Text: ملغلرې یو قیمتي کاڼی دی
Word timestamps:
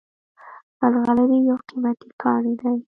ملغلرې 0.79 1.37
یو 1.47 1.57
قیمتي 1.67 2.09
کاڼی 2.21 2.53
دی 2.59 2.71